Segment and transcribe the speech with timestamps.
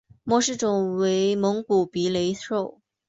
[0.23, 2.81] 模式种为蒙古鼻雷兽。